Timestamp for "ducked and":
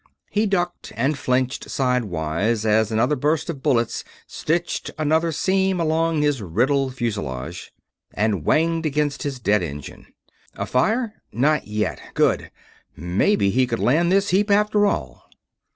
0.47-1.15